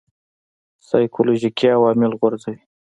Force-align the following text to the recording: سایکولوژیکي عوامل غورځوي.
سایکولوژیکي 0.89 1.67
عوامل 1.77 2.11
غورځوي. 2.19 2.59